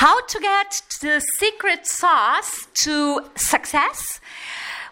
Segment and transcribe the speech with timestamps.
[0.00, 4.18] How to get the secret sauce to success?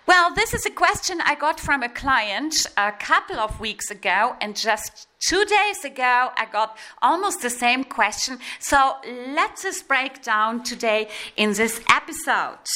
[0.06, 4.36] Well, this is a question I got from a client a couple of weeks ago,
[4.42, 8.38] and just two days ago, I got almost the same question.
[8.58, 8.96] So
[9.34, 12.68] let's just break down today in this episode.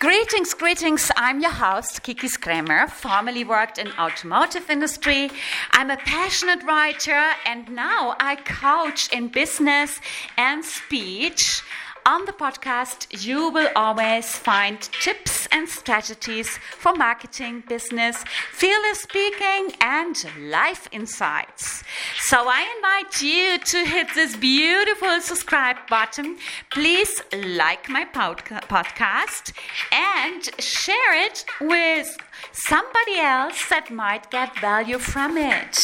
[0.00, 1.10] Greetings, greetings.
[1.14, 5.30] I'm your host, Kikis Cremer, formerly worked in automotive industry.
[5.72, 10.00] I'm a passionate writer and now I coach in business
[10.38, 11.60] and speech.
[12.06, 19.72] On the podcast, you will always find tips and strategies for marketing, business, fearless speaking,
[19.80, 21.84] and life insights.
[22.20, 26.38] So I invite you to hit this beautiful subscribe button.
[26.72, 29.52] Please like my podcast
[29.92, 32.16] and share it with
[32.52, 35.78] somebody else that might get value from it.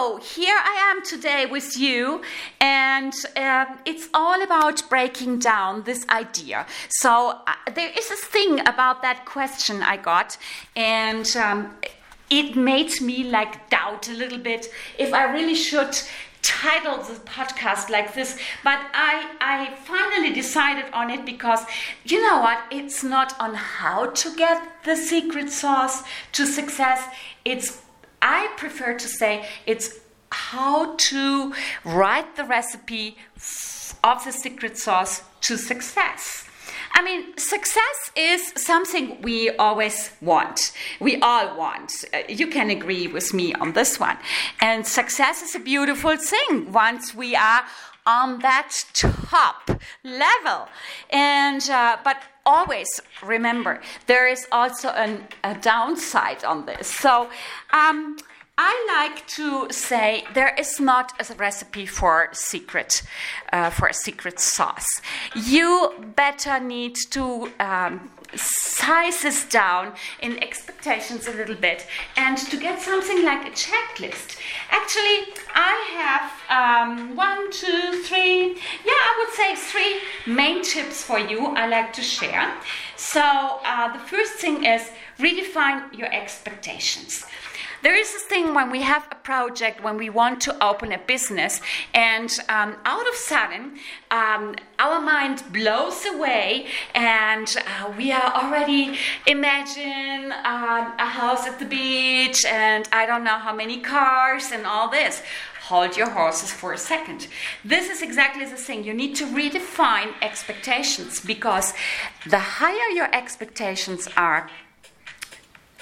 [0.00, 2.22] So, here I am today with you,
[2.58, 6.64] and uh, it's all about breaking down this idea.
[6.88, 10.38] So, uh, there is a thing about that question I got,
[10.74, 11.74] and um,
[12.30, 15.94] it made me like doubt a little bit if I really should
[16.40, 18.38] title the podcast like this.
[18.64, 21.60] But I, I finally decided on it because
[22.06, 22.58] you know what?
[22.70, 27.04] It's not on how to get the secret sauce to success.
[27.44, 27.82] It's
[28.32, 29.98] I prefer to say it's
[30.30, 31.52] how to
[31.84, 33.16] write the recipe
[34.04, 36.46] of the secret sauce to success.
[36.92, 40.72] I mean, success is something we always want.
[41.00, 42.04] We all want.
[42.12, 44.18] Uh, you can agree with me on this one.
[44.60, 47.62] And success is a beautiful thing once we are
[48.06, 49.70] on that top
[50.04, 50.68] level.
[51.10, 56.86] And uh, but always remember there is also an, a downside on this.
[56.88, 57.30] So.
[57.72, 58.16] Um,
[58.62, 63.02] I like to say there is not a recipe for secret
[63.54, 65.00] uh, for a secret sauce.
[65.34, 71.86] You better need to um, size this down in expectations a little bit
[72.18, 74.36] and to get something like a checklist.
[74.68, 75.20] Actually,
[75.54, 76.26] I have
[76.60, 79.92] um, one, two, three, yeah, I would say three
[80.34, 82.52] main tips for you I like to share.
[82.96, 87.24] So, uh, the first thing is redefine your expectations.
[87.82, 90.98] There is this thing when we have a project, when we want to open a
[90.98, 91.62] business,
[91.94, 93.78] and um, out of sudden,
[94.10, 101.58] um, our mind blows away, and uh, we are already imagine uh, a house at
[101.58, 105.22] the beach, and I don't know how many cars, and all this
[105.62, 107.28] hold your horses for a second.
[107.64, 108.82] This is exactly the thing.
[108.84, 111.72] You need to redefine expectations because
[112.28, 114.50] the higher your expectations are,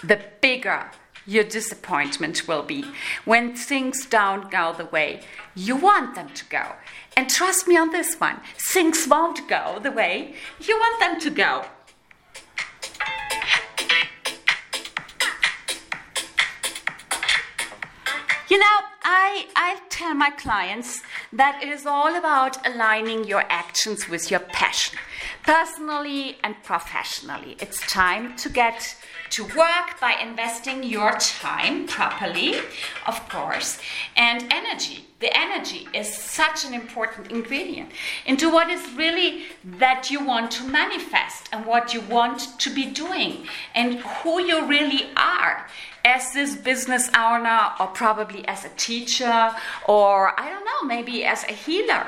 [0.04, 0.90] the bigger
[1.28, 2.84] your disappointment will be.
[3.26, 5.20] When things don't go the way
[5.54, 6.72] you want them to go.
[7.16, 11.30] And trust me on this one things won't go the way you want them to
[11.30, 11.66] go.
[18.48, 21.02] You know, I, I tell my clients
[21.34, 24.98] that it is all about aligning your actions with your passion,
[25.44, 27.58] personally and professionally.
[27.60, 28.96] It's time to get
[29.30, 32.54] to work by investing your time properly,
[33.06, 33.80] of course,
[34.16, 35.04] and energy.
[35.20, 37.90] The energy is such an important ingredient
[38.24, 39.42] into what is really
[39.78, 44.64] that you want to manifest and what you want to be doing and who you
[44.66, 45.66] really are
[46.08, 49.54] as this business owner or probably as a teacher
[49.86, 52.06] or I don't know, maybe as a healer.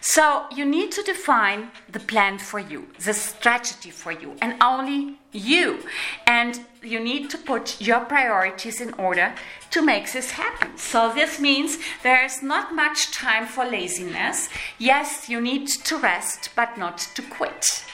[0.00, 5.16] So you need to define the plan for you, the strategy for you, and only
[5.32, 5.80] you.
[6.26, 9.34] And you need to put your priorities in order
[9.70, 10.76] to make this happen.
[10.76, 14.50] So this means there is not much time for laziness.
[14.78, 17.84] Yes, you need to rest, but not to quit.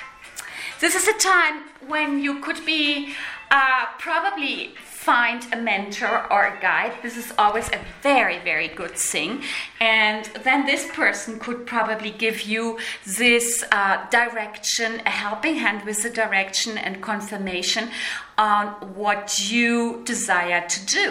[0.81, 3.15] This is a time when you could be
[3.53, 4.75] uh, probably
[5.11, 6.93] find a mentor or a guide.
[7.03, 9.43] This is always a very, very good thing.
[9.81, 12.79] And then this person could probably give you
[13.19, 17.91] this uh, direction, a helping hand with the direction and confirmation
[18.39, 21.09] on what you desire to do.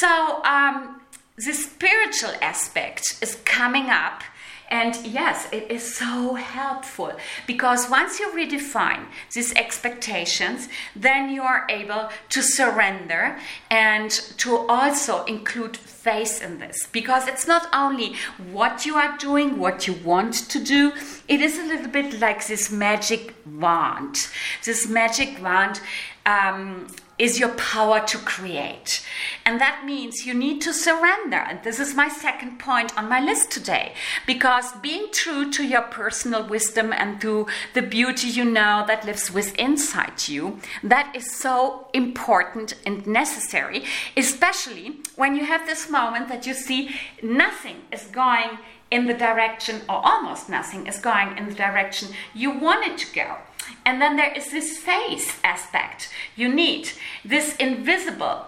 [0.00, 1.00] So, um,
[1.36, 4.24] the spiritual aspect is coming up
[4.70, 7.12] and yes, it is so helpful
[7.46, 13.38] because once you redefine these expectations, then you are able to surrender
[13.70, 18.14] and to also include faith in this because it's not only
[18.52, 20.92] what you are doing, what you want to do,
[21.28, 24.28] it is a little bit like this magic wand.
[24.64, 25.80] This magic wand
[26.26, 26.86] um,
[27.18, 29.04] is your power to create.
[29.44, 31.36] And that means you need to surrender.
[31.36, 33.94] And this is my second point on my list today.
[34.26, 39.32] Because being true to your personal wisdom and to the beauty you know that lives
[39.32, 43.84] within inside you, that is so important and necessary,
[44.16, 48.58] especially when you have this moment that you see nothing is going
[48.94, 53.12] in the direction, or almost nothing is going in the direction you want it to
[53.12, 53.38] go.
[53.84, 56.90] And then there is this face aspect you need,
[57.24, 58.46] this invisible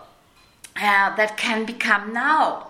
[0.76, 2.65] uh, that can become now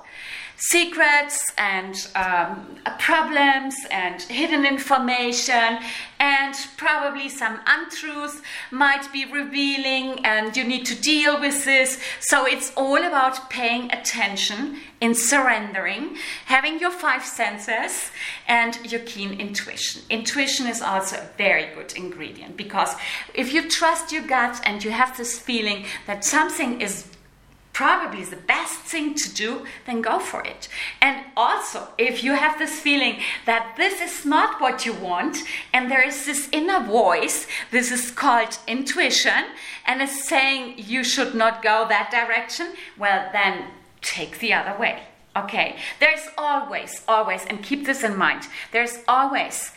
[0.56, 5.78] secrets and um, problems and hidden information
[6.18, 12.00] and probably some untruths might be revealing and you need to deal with this.
[12.20, 16.16] So it's all about paying attention in surrendering
[16.46, 18.10] having your five senses
[18.48, 20.02] and your keen intuition.
[20.08, 22.94] Intuition is also a very good ingredient because
[23.34, 27.08] if you trust your gut and you have this feeling that something is
[27.76, 30.66] probably the best thing to do, then go for it.
[31.02, 35.36] And also, if you have this feeling that this is not what you want,
[35.74, 39.44] and there is this inner voice, this is called intuition,
[39.86, 43.66] and is saying you should not go that direction, well, then
[44.00, 45.02] take the other way.
[45.36, 49.72] Okay, there's always, always, and keep this in mind, there's always,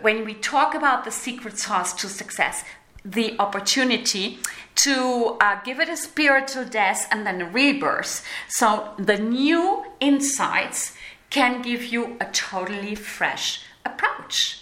[0.00, 2.64] when we talk about the secret sauce to success,
[3.04, 4.38] the opportunity
[4.76, 8.26] to uh, give it a spiritual death and then a rebirth.
[8.48, 10.94] So the new insights
[11.30, 14.60] can give you a totally fresh approach.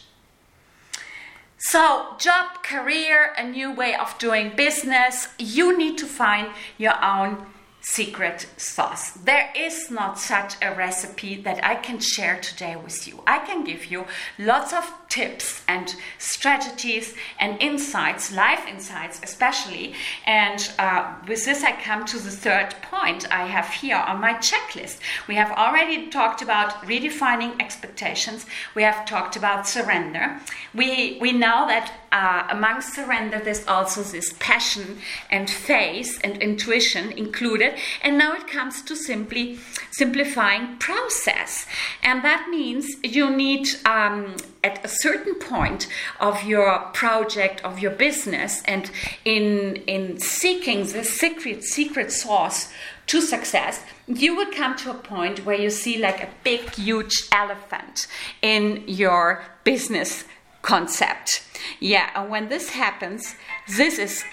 [1.58, 7.46] So, job, career, a new way of doing business, you need to find your own
[7.82, 9.12] secret sauce.
[9.12, 13.22] There is not such a recipe that I can share today with you.
[13.26, 14.06] I can give you
[14.38, 19.92] lots of tips and strategies and insights, life insights especially.
[20.26, 24.32] And uh, with this, I come to the third point I have here on my
[24.34, 25.00] checklist.
[25.28, 30.40] We have already talked about redefining expectations, we have talked about surrender.
[30.74, 34.98] We, we know that uh, among surrender, there's also this passion
[35.30, 37.74] and faith and intuition included.
[38.02, 39.58] And now it comes to simply
[39.90, 41.66] simplifying process.
[42.02, 45.88] And that means you need um, at a certain point
[46.20, 48.90] of your project of your business and
[49.24, 52.72] in in seeking the secret secret sauce
[53.06, 57.28] to success you will come to a point where you see like a big huge
[57.32, 58.06] elephant
[58.40, 60.24] in your business
[60.62, 61.44] concept.
[61.80, 63.34] Yeah and when this happens
[63.68, 64.24] this is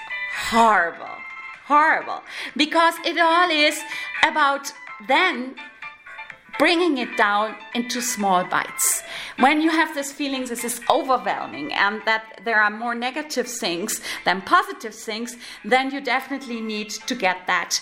[0.50, 1.16] horrible.
[1.66, 2.24] Horrible.
[2.58, 3.80] Because it all is
[4.24, 4.74] about
[5.08, 5.56] then
[6.60, 9.02] bringing it down into small bites.
[9.38, 14.02] When you have this feeling this is overwhelming and that there are more negative things
[14.26, 17.82] than positive things, then you definitely need to get that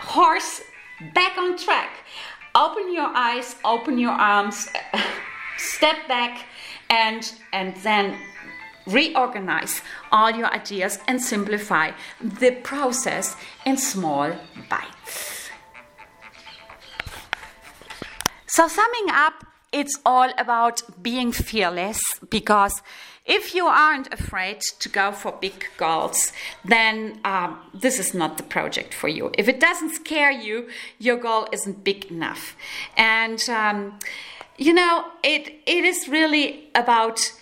[0.00, 0.60] horse
[1.14, 1.90] back on track.
[2.56, 4.68] Open your eyes, open your arms,
[5.56, 6.46] step back,
[6.90, 8.18] and, and then
[8.86, 14.32] reorganize all your ideas and simplify the process in small
[14.68, 15.33] bites.
[18.56, 22.82] So, summing up, it's all about being fearless because
[23.26, 26.30] if you aren't afraid to go for big goals,
[26.64, 29.32] then um, this is not the project for you.
[29.36, 30.68] If it doesn't scare you,
[31.00, 32.54] your goal isn't big enough.
[32.96, 33.98] And, um,
[34.56, 37.32] you know, it, it is really about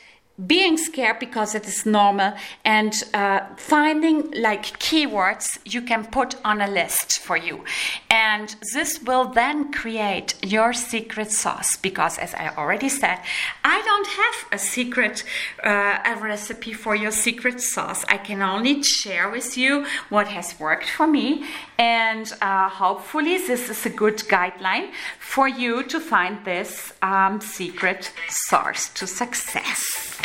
[0.47, 2.33] being scared because it is normal
[2.65, 7.62] and uh, finding like keywords you can put on a list for you.
[8.11, 13.19] And this will then create your secret sauce because as i already said
[13.65, 15.25] i don't have a secret
[15.62, 18.05] uh, a recipe for your secret sauce.
[18.09, 21.45] I can only share with you what has worked for me
[21.79, 28.12] and uh, hopefully this is a good guideline for you to find this um, secret
[28.29, 30.21] source to success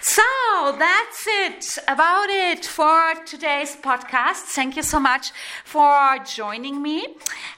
[0.00, 0.22] so
[0.78, 4.42] that's it about it for today's podcast.
[4.54, 5.32] Thank you so much
[5.64, 7.06] for joining me.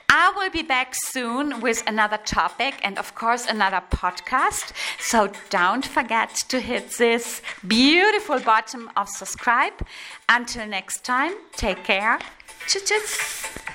[0.09, 4.73] I will be back soon with another topic and, of course, another podcast.
[4.99, 9.75] So don't forget to hit this beautiful button of subscribe.
[10.29, 12.19] Until next time, take care.
[12.67, 13.70] Tschüss.